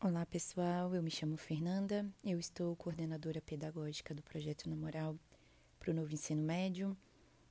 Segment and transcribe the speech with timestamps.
[0.00, 5.18] Olá pessoal, eu me chamo Fernanda, eu estou coordenadora pedagógica do projeto Na Moral
[5.80, 6.96] para o novo ensino médio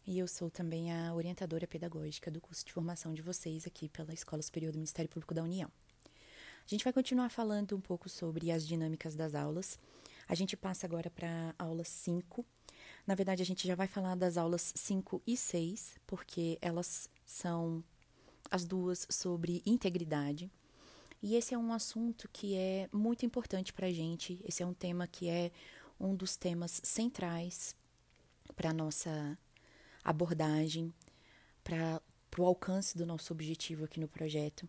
[0.06, 4.14] e eu sou também a orientadora pedagógica do curso de formação de vocês aqui pela
[4.14, 5.70] Escola Superior do Ministério Público da União.
[6.06, 9.78] A gente vai continuar falando um pouco sobre as dinâmicas das aulas.
[10.26, 12.46] A gente passa agora para a aula 5.
[13.06, 17.84] Na verdade, a gente já vai falar das aulas 5 e 6, porque elas são
[18.50, 20.50] as duas sobre integridade.
[21.22, 24.40] E esse é um assunto que é muito importante para a gente.
[24.48, 25.52] Esse é um tema que é
[26.00, 27.76] um dos temas centrais
[28.56, 29.38] para a nossa
[30.04, 30.94] abordagem,
[31.64, 32.02] para
[32.38, 34.68] o alcance do nosso objetivo aqui no projeto.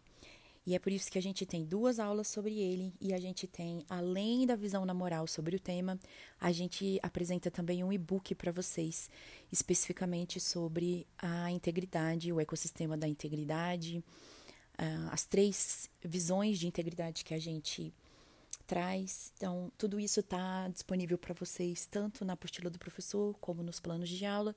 [0.68, 3.46] E é por isso que a gente tem duas aulas sobre ele e a gente
[3.46, 5.98] tem, além da visão na moral sobre o tema,
[6.38, 9.08] a gente apresenta também um e-book para vocês,
[9.50, 14.04] especificamente sobre a integridade, o ecossistema da integridade,
[14.78, 17.92] uh, as três visões de integridade que a gente
[18.66, 19.32] traz.
[19.36, 24.08] Então, tudo isso está disponível para vocês, tanto na apostila do professor, como nos planos
[24.08, 24.54] de aula,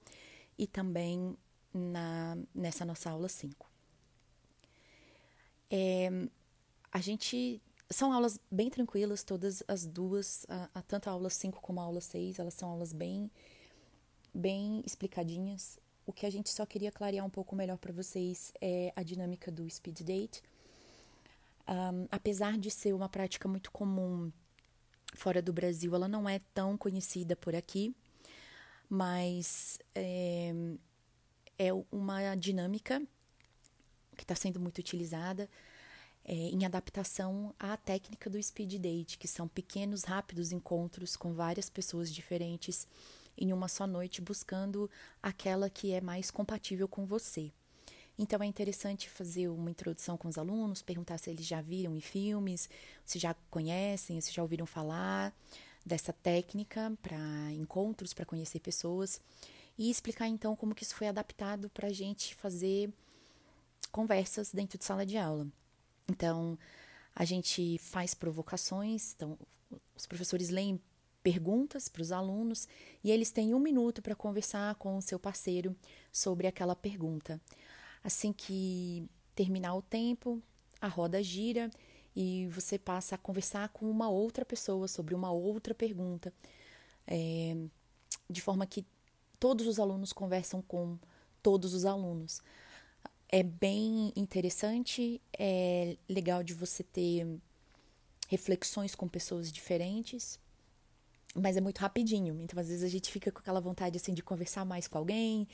[0.58, 1.36] e também
[1.74, 3.70] na, nessa nossa aula 5.
[5.70, 6.10] É,
[6.92, 7.62] a gente.
[7.90, 11.84] São aulas bem tranquilas, todas as duas, a, a, tanto a aula 5 como a
[11.84, 13.30] aula 6, elas são aulas bem,
[14.34, 15.78] bem explicadinhas.
[16.06, 19.52] O que a gente só queria clarear um pouco melhor para vocês é a dinâmica
[19.52, 20.42] do speed date.
[21.68, 24.32] Um, apesar de ser uma prática muito comum
[25.14, 27.96] fora do Brasil, ela não é tão conhecida por aqui,
[28.90, 30.54] mas é,
[31.58, 33.02] é uma dinâmica
[34.18, 35.50] que está sendo muito utilizada
[36.26, 41.70] é, em adaptação à técnica do speed date, que são pequenos, rápidos encontros com várias
[41.70, 42.88] pessoas diferentes
[43.38, 44.90] em uma só noite, buscando
[45.22, 47.52] aquela que é mais compatível com você.
[48.18, 52.02] Então é interessante fazer uma introdução com os alunos, perguntar se eles já viram em
[52.02, 52.70] filmes,
[53.06, 55.34] se já conhecem, se já ouviram falar
[55.86, 59.20] dessa técnica para encontros, para conhecer pessoas
[59.78, 62.94] e explicar então como que isso foi adaptado para a gente fazer
[63.92, 65.48] conversas dentro de sala de aula.
[66.08, 66.58] Então
[67.16, 69.38] a gente faz provocações, então
[69.96, 70.80] os professores leem
[71.24, 72.68] perguntas para os alunos
[73.04, 75.76] e eles têm um minuto para conversar com o seu parceiro
[76.12, 77.40] sobre aquela pergunta.
[78.04, 80.42] Assim que terminar o tempo,
[80.80, 81.70] a roda gira
[82.16, 86.34] e você passa a conversar com uma outra pessoa sobre uma outra pergunta,
[87.08, 87.56] é,
[88.30, 88.86] de forma que
[89.40, 90.98] todos os alunos conversam com
[91.42, 92.42] todos os alunos.
[93.30, 97.26] É bem interessante, é legal de você ter
[98.28, 100.40] reflexões com pessoas diferentes,
[101.36, 102.40] mas é muito rapidinho.
[102.42, 105.48] Então, às vezes, a gente fica com aquela vontade assim de conversar mais com alguém,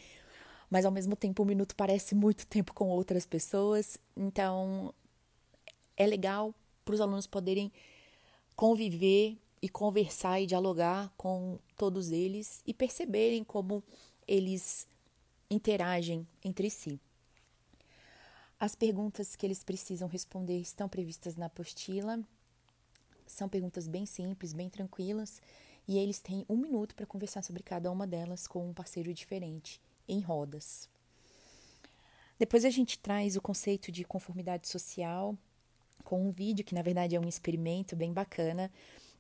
[0.70, 3.98] mas ao mesmo tempo um minuto parece muito tempo com outras pessoas.
[4.16, 4.94] Então,
[5.96, 7.72] é legal para os alunos poderem
[8.56, 13.84] conviver e conversar e dialogar com todos eles e perceberem como
[14.28, 14.88] eles
[15.50, 17.00] interagem entre si.
[18.60, 22.20] As perguntas que eles precisam responder estão previstas na apostila.
[23.28, 25.40] São perguntas bem simples, bem tranquilas
[25.88, 29.82] e eles têm um minuto para conversar sobre cada uma delas com um parceiro diferente,
[30.08, 30.90] em rodas.
[32.38, 35.36] Depois a gente traz o conceito de conformidade social
[36.04, 38.72] com um vídeo que na verdade é um experimento bem bacana,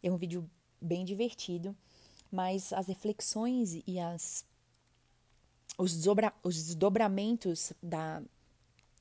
[0.03, 0.50] é um vídeo
[0.81, 1.75] bem divertido,
[2.31, 4.45] mas as reflexões e as
[5.77, 5.94] os,
[6.44, 8.22] os desdobramentos da,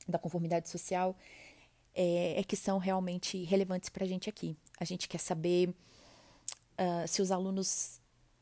[0.07, 1.15] da conformidade social
[1.93, 4.55] é, é que são realmente relevantes para a gente aqui.
[4.79, 5.73] A gente quer saber
[6.77, 7.99] uh, se os alunos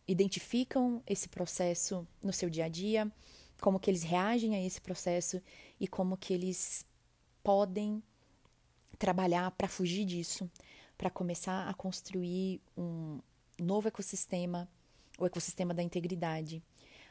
[0.08, 3.12] identificam esse processo no seu dia a dia,
[3.60, 5.42] como que eles reagem a esse processo
[5.80, 6.86] e como que eles
[7.44, 8.04] podem
[8.98, 10.50] trabalhar para fugir disso,
[10.98, 13.20] para começar a construir um
[13.60, 14.68] novo ecossistema,
[15.18, 16.62] o ecossistema da integridade.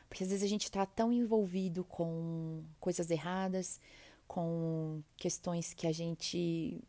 [0.09, 3.81] Porque às vezes a gente está tão envolvido com coisas erradas,
[4.27, 6.83] com questões que a gente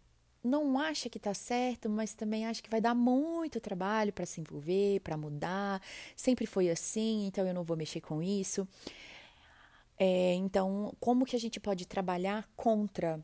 [0.46, 4.40] não acha que está certo, mas também acha que vai dar muito trabalho para se
[4.40, 5.82] envolver, para mudar.
[6.16, 8.68] Sempre foi assim, então eu não vou mexer com isso.
[9.98, 13.24] É, então, como que a gente pode trabalhar contra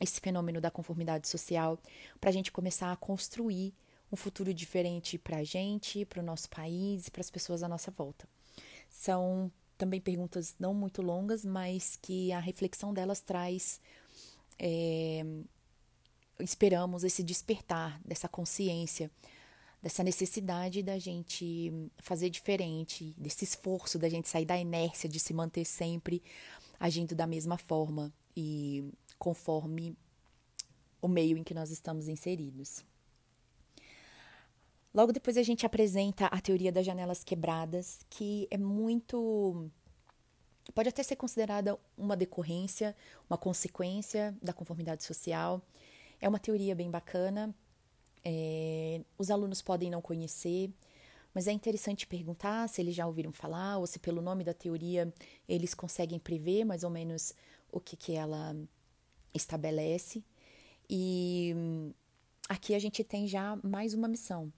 [0.00, 1.78] esse fenômeno da conformidade social
[2.20, 3.74] para a gente começar a construir
[4.10, 7.68] um futuro diferente para a gente, para o nosso país e para as pessoas à
[7.68, 8.28] nossa volta?
[8.90, 13.80] São também perguntas não muito longas, mas que a reflexão delas traz
[14.58, 15.24] é,
[16.44, 19.10] esperamos esse despertar dessa consciência,
[19.82, 25.34] dessa necessidade da gente fazer diferente, desse esforço da gente sair da inércia de se
[25.34, 26.22] manter sempre
[26.78, 28.84] agindo da mesma forma e
[29.18, 29.96] conforme
[31.00, 32.84] o meio em que nós estamos inseridos.
[34.94, 39.70] Logo depois a gente apresenta a teoria das janelas quebradas, que é muito.
[40.74, 42.94] pode até ser considerada uma decorrência,
[43.28, 45.62] uma consequência da conformidade social.
[46.22, 47.52] É uma teoria bem bacana.
[48.24, 50.72] É, os alunos podem não conhecer,
[51.34, 55.12] mas é interessante perguntar se eles já ouviram falar ou se, pelo nome da teoria,
[55.48, 57.34] eles conseguem prever mais ou menos
[57.72, 58.54] o que, que ela
[59.34, 60.24] estabelece.
[60.88, 61.52] E
[62.48, 64.52] aqui a gente tem já mais uma missão.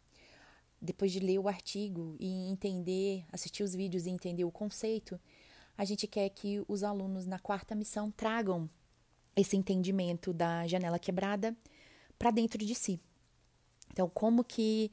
[0.82, 5.18] Depois de ler o artigo e entender, assistir os vídeos e entender o conceito,
[5.78, 8.68] a gente quer que os alunos na quarta missão tragam
[9.36, 11.56] esse entendimento da janela quebrada
[12.18, 13.00] para dentro de si.
[13.92, 14.90] Então, como que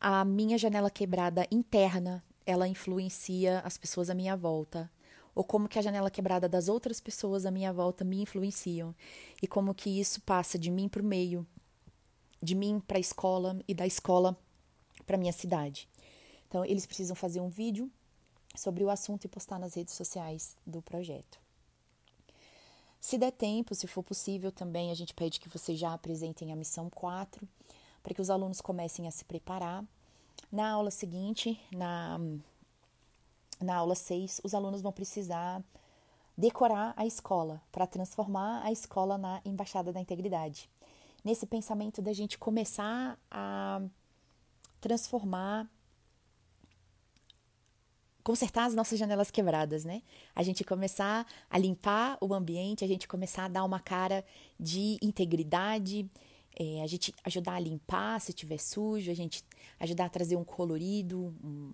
[0.00, 4.90] a minha janela quebrada interna, ela influencia as pessoas à minha volta,
[5.34, 8.94] ou como que a janela quebrada das outras pessoas à minha volta me influenciam
[9.40, 11.46] e como que isso passa de mim para o meio,
[12.42, 14.36] de mim para a escola e da escola
[15.06, 15.88] para minha cidade.
[16.48, 17.90] Então, eles precisam fazer um vídeo
[18.54, 21.41] sobre o assunto e postar nas redes sociais do projeto.
[23.02, 26.56] Se der tempo, se for possível também, a gente pede que vocês já apresentem a
[26.56, 27.48] missão 4,
[28.00, 29.84] para que os alunos comecem a se preparar.
[30.52, 32.16] Na aula seguinte, na
[33.60, 35.62] na aula 6, os alunos vão precisar
[36.38, 40.70] decorar a escola para transformar a escola na embaixada da integridade.
[41.24, 43.82] Nesse pensamento da gente começar a
[44.80, 45.68] transformar
[48.22, 50.02] consertar as nossas janelas quebradas, né?
[50.34, 54.24] A gente começar a limpar o ambiente, a gente começar a dar uma cara
[54.58, 56.08] de integridade,
[56.58, 59.44] é, a gente ajudar a limpar se tiver sujo, a gente
[59.80, 61.72] ajudar a trazer um colorido, um,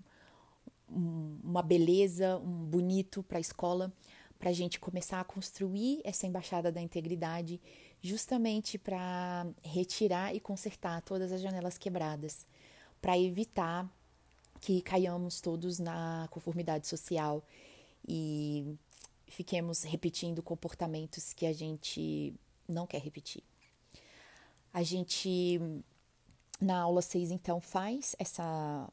[1.42, 3.92] uma beleza, um bonito para a escola,
[4.38, 7.60] para a gente começar a construir essa embaixada da integridade,
[8.00, 12.46] justamente para retirar e consertar todas as janelas quebradas,
[13.02, 13.88] para evitar
[14.60, 17.42] que caiamos todos na conformidade social
[18.06, 18.76] e
[19.26, 22.34] fiquemos repetindo comportamentos que a gente
[22.66, 23.42] não quer repetir.
[24.72, 25.60] A gente,
[26.60, 28.88] na aula 6, então, faz essa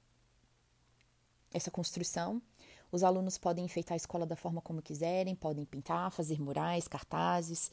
[1.54, 2.42] essa construção.
[2.92, 7.72] Os alunos podem enfeitar a escola da forma como quiserem, podem pintar, fazer murais, cartazes,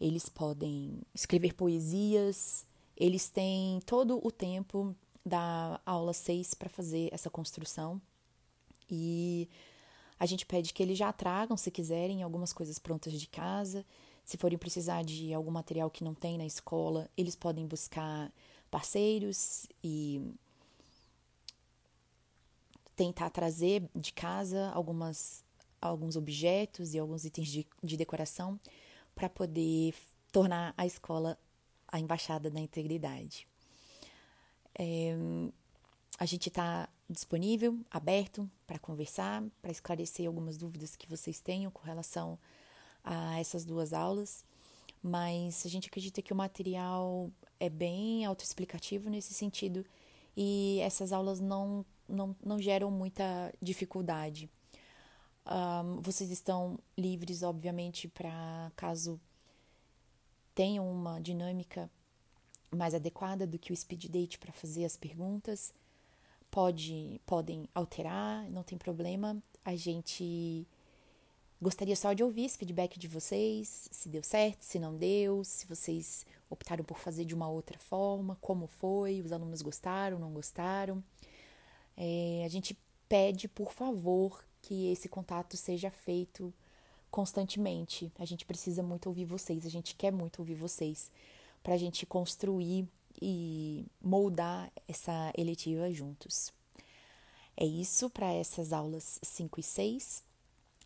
[0.00, 2.66] eles podem escrever poesias,
[2.96, 8.00] eles têm todo o tempo da aula 6 para fazer essa construção.
[8.90, 9.48] E
[10.18, 13.84] a gente pede que eles já tragam, se quiserem, algumas coisas prontas de casa.
[14.24, 18.32] Se forem precisar de algum material que não tem na escola, eles podem buscar
[18.70, 20.20] parceiros e
[22.96, 25.44] tentar trazer de casa algumas,
[25.80, 28.58] alguns objetos e alguns itens de, de decoração
[29.14, 29.94] para poder
[30.32, 31.38] tornar a escola
[31.88, 33.46] a embaixada da integridade.
[34.78, 35.14] É,
[36.18, 41.82] a gente está disponível, aberto para conversar, para esclarecer algumas dúvidas que vocês tenham com
[41.82, 42.38] relação
[43.02, 44.44] a essas duas aulas,
[45.02, 47.30] mas a gente acredita que o material
[47.60, 49.84] é bem autoexplicativo nesse sentido
[50.36, 54.50] e essas aulas não não, não geram muita dificuldade.
[55.46, 59.20] Um, vocês estão livres, obviamente, para caso
[60.54, 61.90] tenham uma dinâmica
[62.76, 65.72] mais adequada do que o speed date para fazer as perguntas.
[66.50, 69.36] Pode, podem alterar, não tem problema.
[69.64, 70.66] A gente
[71.60, 75.66] gostaria só de ouvir esse feedback de vocês, se deu certo, se não deu, se
[75.66, 81.02] vocês optaram por fazer de uma outra forma, como foi, os alunos gostaram, não gostaram.
[81.96, 82.76] É, a gente
[83.08, 86.52] pede, por favor, que esse contato seja feito
[87.10, 88.12] constantemente.
[88.18, 91.10] A gente precisa muito ouvir vocês, a gente quer muito ouvir vocês
[91.64, 92.86] para a gente construir
[93.20, 96.52] e moldar essa eletiva juntos.
[97.56, 100.22] É isso para essas aulas 5 e 6.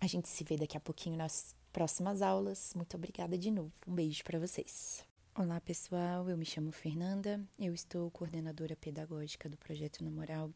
[0.01, 2.73] A gente se vê daqui a pouquinho nas próximas aulas.
[2.75, 3.73] Muito obrigada de novo.
[3.87, 5.05] Um beijo para vocês.
[5.35, 6.31] Olá, pessoal.
[6.31, 7.45] Eu me chamo Fernanda.
[7.59, 10.51] Eu estou coordenadora pedagógica do projeto No Moral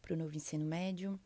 [0.00, 1.18] para o novo ensino médio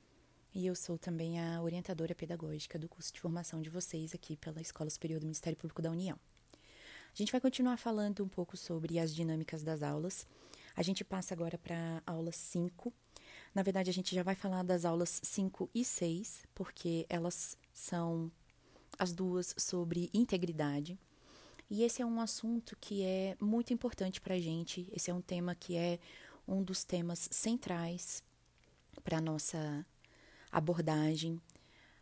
[0.54, 4.60] e eu sou também a orientadora pedagógica do curso de formação de vocês aqui pela
[4.60, 6.18] Escola Superior do Ministério Público da União.
[7.12, 10.26] A gente vai continuar falando um pouco sobre as dinâmicas das aulas.
[10.76, 12.92] A gente passa agora para a aula 5.
[13.54, 18.30] Na verdade, a gente já vai falar das aulas 5 e 6, porque elas são
[18.98, 20.98] as duas sobre integridade.
[21.68, 24.88] E esse é um assunto que é muito importante para a gente.
[24.92, 25.98] Esse é um tema que é
[26.46, 28.22] um dos temas centrais
[29.02, 29.84] para a nossa
[30.50, 31.40] abordagem,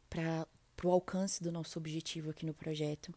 [0.09, 0.47] para
[0.85, 3.12] o alcance do nosso objetivo aqui no projeto.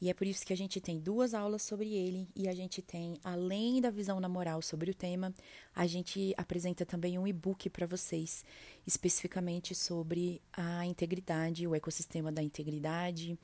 [0.00, 2.80] E é por isso que a gente tem duas aulas sobre ele e a gente
[2.80, 5.34] tem, além da visão na moral sobre o tema,
[5.74, 8.44] a gente apresenta também um e-book para vocês,
[8.86, 13.36] especificamente sobre a integridade, o ecossistema da integridade,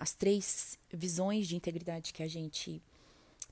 [0.00, 2.82] as três visões de integridade que a gente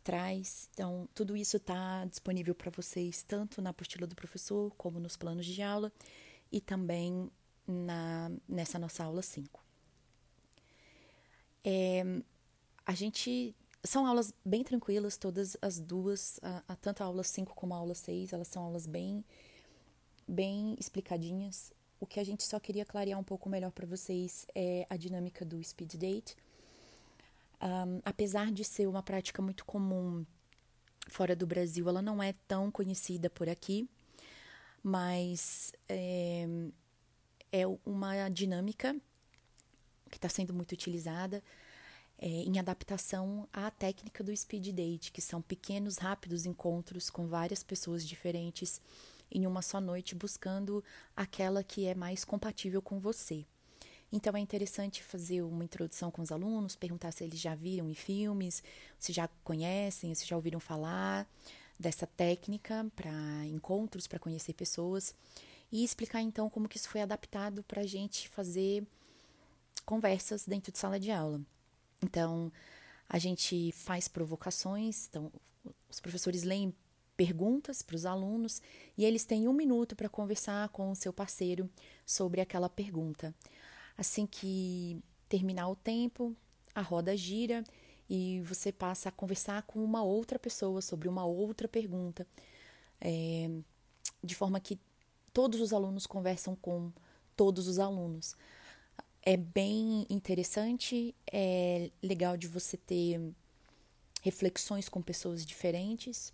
[0.02, 0.68] traz.
[0.72, 5.44] Então, tudo isso está disponível para vocês tanto na apostila do professor como nos planos
[5.44, 5.92] de aula
[6.50, 7.30] e também
[7.66, 9.69] na, nessa nossa aula 5.
[11.64, 12.02] É,
[12.86, 13.54] a gente.
[13.82, 17.78] São aulas bem tranquilas, todas as duas, a, a, tanto a aula 5 como a
[17.78, 19.24] aula 6, elas são aulas bem,
[20.28, 21.72] bem explicadinhas.
[21.98, 25.46] O que a gente só queria clarear um pouco melhor para vocês é a dinâmica
[25.46, 26.36] do speed date.
[27.62, 30.26] Um, apesar de ser uma prática muito comum
[31.08, 33.88] fora do Brasil, ela não é tão conhecida por aqui,
[34.82, 36.46] mas é,
[37.52, 38.94] é uma dinâmica
[40.10, 41.42] que está sendo muito utilizada
[42.18, 47.62] é, em adaptação à técnica do speed date, que são pequenos, rápidos encontros com várias
[47.62, 48.80] pessoas diferentes
[49.32, 50.84] em uma só noite, buscando
[51.16, 53.46] aquela que é mais compatível com você.
[54.12, 57.94] Então é interessante fazer uma introdução com os alunos, perguntar se eles já viram em
[57.94, 58.62] filmes,
[58.98, 61.26] se já conhecem, se já ouviram falar
[61.78, 63.12] dessa técnica para
[63.46, 65.14] encontros, para conhecer pessoas
[65.72, 68.84] e explicar então como que isso foi adaptado para a gente fazer
[69.84, 71.40] conversas dentro de sala de aula.
[72.02, 72.52] Então,
[73.08, 75.32] a gente faz provocações, então,
[75.88, 76.74] os professores leem
[77.16, 78.62] perguntas para os alunos
[78.96, 81.68] e eles têm um minuto para conversar com o seu parceiro
[82.06, 83.34] sobre aquela pergunta.
[83.98, 86.34] Assim que terminar o tempo,
[86.74, 87.62] a roda gira
[88.08, 92.26] e você passa a conversar com uma outra pessoa sobre uma outra pergunta,
[93.00, 93.50] é,
[94.24, 94.80] de forma que
[95.32, 96.90] todos os alunos conversam com
[97.36, 98.34] todos os alunos
[99.30, 103.20] é bem interessante, é legal de você ter
[104.22, 106.32] reflexões com pessoas diferentes,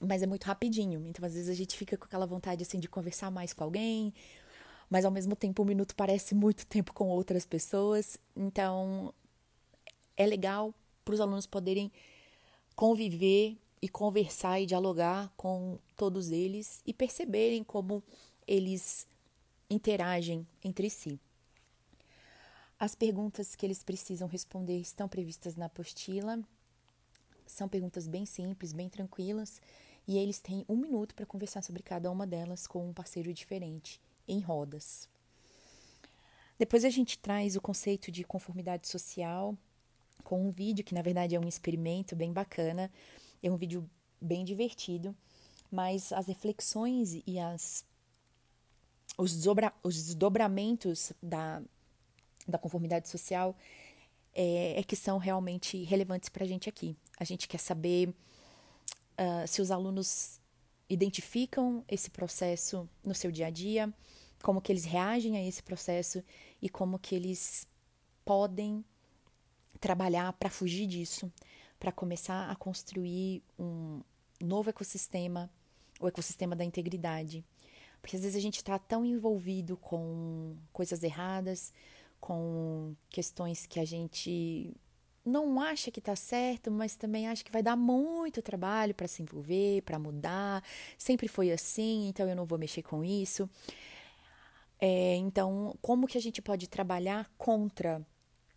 [0.00, 1.06] mas é muito rapidinho.
[1.06, 4.12] Então, às vezes, a gente fica com aquela vontade assim de conversar mais com alguém,
[4.90, 8.18] mas ao mesmo tempo um minuto parece muito tempo com outras pessoas.
[8.36, 9.14] Então,
[10.16, 11.88] é legal para os alunos poderem
[12.74, 18.02] conviver e conversar e dialogar com todos eles e perceberem como
[18.44, 19.06] eles
[19.70, 21.20] interagem entre si.
[22.82, 26.42] As perguntas que eles precisam responder estão previstas na apostila.
[27.46, 29.62] São perguntas bem simples, bem tranquilas,
[30.04, 34.00] e eles têm um minuto para conversar sobre cada uma delas com um parceiro diferente,
[34.26, 35.08] em rodas.
[36.58, 39.56] Depois a gente traz o conceito de conformidade social
[40.24, 42.90] com um vídeo que na verdade é um experimento bem bacana,
[43.40, 43.88] é um vídeo
[44.20, 45.14] bem divertido,
[45.70, 47.84] mas as reflexões e as
[49.16, 51.62] os, desdobra, os desdobramentos da,
[52.46, 53.56] da conformidade social
[54.34, 56.96] é, é que são realmente relevantes para a gente aqui.
[57.18, 60.40] A gente quer saber uh, se os alunos
[60.88, 63.92] identificam esse processo no seu dia a dia,
[64.42, 66.22] como que eles reagem a esse processo
[66.60, 67.66] e como que eles
[68.24, 68.84] podem
[69.80, 71.32] trabalhar para fugir disso,
[71.78, 74.00] para começar a construir um
[74.40, 75.50] novo ecossistema,
[76.00, 77.44] o ecossistema da integridade.
[78.00, 81.72] Porque às vezes a gente está tão envolvido com coisas erradas,
[82.22, 84.72] com questões que a gente
[85.24, 89.22] não acha que está certo, mas também acha que vai dar muito trabalho para se
[89.22, 90.62] envolver, para mudar.
[90.96, 93.50] Sempre foi assim, então eu não vou mexer com isso.
[94.80, 98.00] É, então, como que a gente pode trabalhar contra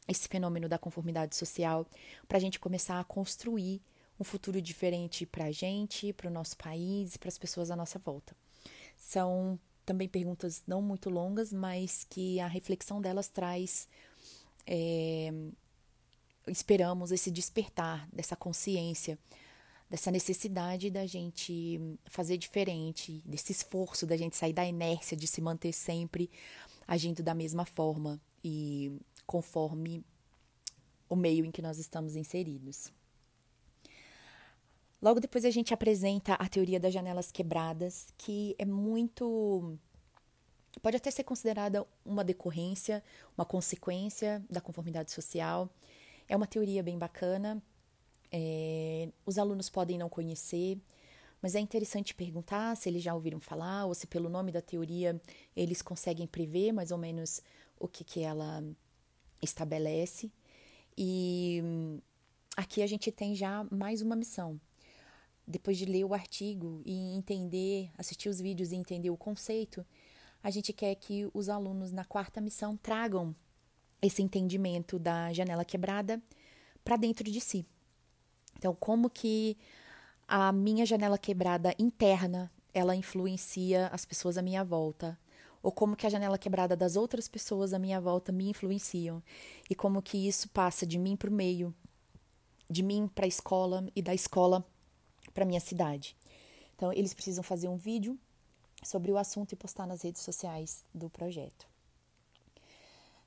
[0.07, 1.87] esse fenômeno da conformidade social
[2.27, 3.81] para a gente começar a construir
[4.19, 7.75] um futuro diferente para a gente, para o nosso país e para as pessoas à
[7.75, 8.35] nossa volta?
[8.95, 13.87] São também perguntas não muito longas, mas que a reflexão delas traz,
[14.65, 15.31] é,
[16.47, 19.17] esperamos, esse despertar dessa consciência,
[19.89, 25.41] dessa necessidade da gente fazer diferente, desse esforço da gente sair da inércia de se
[25.41, 26.29] manter sempre
[26.87, 28.91] agindo da mesma forma e
[29.25, 30.03] conforme
[31.09, 32.91] o meio em que nós estamos inseridos.
[35.01, 39.77] Logo depois a gente apresenta a teoria das janelas quebradas, que é muito.
[40.81, 43.03] pode até ser considerada uma decorrência,
[43.37, 45.69] uma consequência da conformidade social.
[46.27, 47.61] É uma teoria bem bacana.
[48.31, 50.77] É, os alunos podem não conhecer,
[51.41, 55.21] mas é interessante perguntar se eles já ouviram falar ou se, pelo nome da teoria,
[55.55, 57.41] eles conseguem prever mais ou menos
[57.79, 58.63] o que, que ela
[59.41, 60.31] estabelece.
[60.97, 61.61] E
[62.57, 64.59] aqui a gente tem já mais uma missão
[65.47, 69.85] depois de ler o artigo e entender, assistir os vídeos e entender o conceito,
[70.43, 73.35] a gente quer que os alunos na quarta missão tragam
[74.01, 76.21] esse entendimento da janela quebrada
[76.83, 77.65] para dentro de si.
[78.57, 79.57] Então, como que
[80.27, 85.17] a minha janela quebrada interna ela influencia as pessoas à minha volta,
[85.63, 89.23] ou como que a janela quebrada das outras pessoas à minha volta me influenciam
[89.69, 91.73] e como que isso passa de mim para o meio,
[92.69, 94.63] de mim para a escola e da escola
[95.35, 96.15] para minha cidade.
[96.75, 98.17] Então, eles precisam fazer um vídeo
[98.81, 101.67] sobre o assunto e postar nas redes sociais do projeto.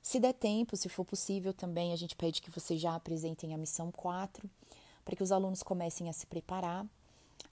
[0.01, 3.57] Se der tempo, se for possível também, a gente pede que vocês já apresentem a
[3.57, 4.49] missão 4,
[5.05, 6.85] para que os alunos comecem a se preparar.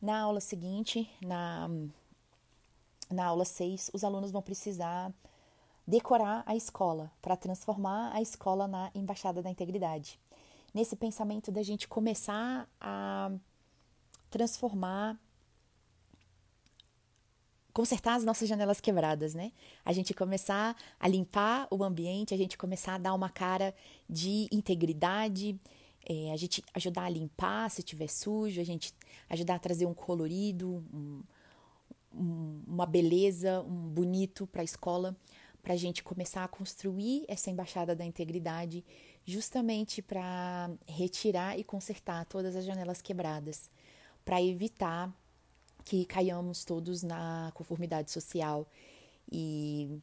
[0.01, 1.69] Na aula seguinte, na,
[3.09, 5.13] na aula 6, os alunos vão precisar
[5.85, 10.19] decorar a escola, para transformar a escola na Embaixada da Integridade.
[10.73, 13.31] Nesse pensamento da gente começar a
[14.29, 15.19] transformar
[17.77, 19.51] consertar as nossas janelas quebradas, né?
[19.85, 23.71] A gente começar a limpar o ambiente, a gente começar a dar uma cara
[24.09, 25.59] de integridade,
[26.09, 28.95] é, a gente ajudar a limpar se tiver sujo, a gente
[29.29, 31.21] ajudar a trazer um colorido, um,
[32.11, 35.15] um, uma beleza, um bonito para a escola,
[35.61, 38.83] para a gente começar a construir essa embaixada da integridade,
[39.23, 43.69] justamente para retirar e consertar todas as janelas quebradas,
[44.27, 45.09] para evitar
[45.85, 48.67] que caiamos todos na conformidade social
[49.31, 50.01] e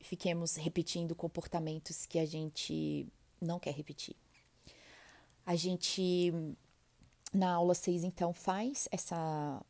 [0.00, 3.06] fiquemos repetindo comportamentos que a gente
[3.38, 4.16] não quer repetir.
[5.44, 6.32] A gente,
[7.34, 9.62] na aula 6, então, faz essa,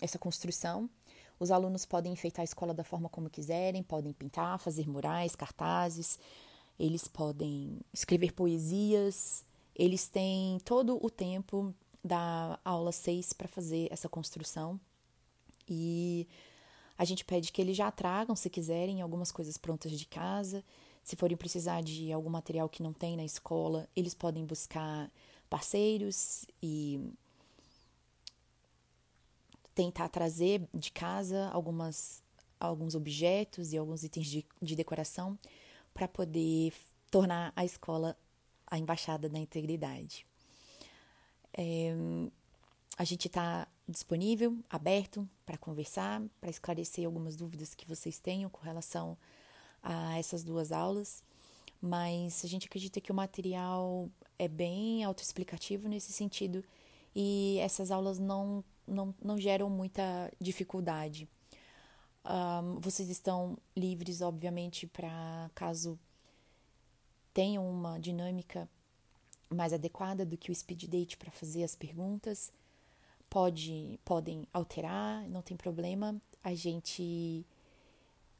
[0.00, 0.90] essa construção.
[1.38, 6.18] Os alunos podem enfeitar a escola da forma como quiserem, podem pintar, fazer murais, cartazes,
[6.76, 9.44] eles podem escrever poesias,
[9.76, 11.72] eles têm todo o tempo
[12.08, 14.80] da aula 6 para fazer essa construção.
[15.68, 16.26] E
[16.96, 20.64] a gente pede que eles já tragam, se quiserem, algumas coisas prontas de casa.
[21.04, 25.10] Se forem precisar de algum material que não tem na escola, eles podem buscar
[25.48, 27.12] parceiros e
[29.74, 32.20] tentar trazer de casa algumas,
[32.58, 35.38] alguns objetos e alguns itens de, de decoração
[35.94, 36.72] para poder
[37.10, 38.16] tornar a escola
[38.66, 40.27] a embaixada da integridade.
[41.60, 41.92] É,
[42.96, 48.62] a gente está disponível, aberto para conversar, para esclarecer algumas dúvidas que vocês tenham com
[48.62, 49.18] relação
[49.82, 51.24] a essas duas aulas,
[51.82, 56.64] mas a gente acredita que o material é bem autoexplicativo nesse sentido
[57.12, 61.28] e essas aulas não, não, não geram muita dificuldade.
[62.24, 65.98] Um, vocês estão livres, obviamente, para caso
[67.34, 68.68] tenham uma dinâmica
[69.50, 72.52] mais adequada do que o speed date para fazer as perguntas.
[73.28, 76.20] Pode, podem alterar, não tem problema.
[76.42, 77.44] A gente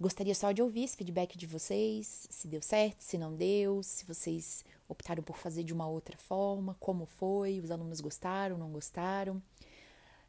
[0.00, 4.04] gostaria só de ouvir esse feedback de vocês, se deu certo, se não deu, se
[4.04, 9.42] vocês optaram por fazer de uma outra forma, como foi, os alunos gostaram, não gostaram.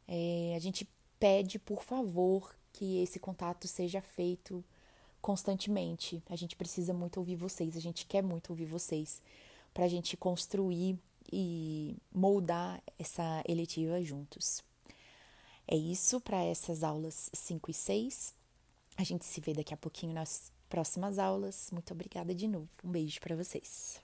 [0.08, 0.88] É, a gente
[1.18, 4.64] pede, por favor, que esse contato seja feito
[5.22, 6.22] constantemente.
[6.28, 9.22] A gente precisa muito ouvir vocês, a gente quer muito ouvir vocês
[9.80, 10.98] para a gente construir
[11.32, 14.62] e moldar essa eletiva juntos.
[15.66, 18.34] É isso para essas aulas 5 e 6.
[18.98, 21.70] A gente se vê daqui a pouquinho nas próximas aulas.
[21.72, 22.68] Muito obrigada de novo.
[22.84, 23.98] Um beijo para vocês.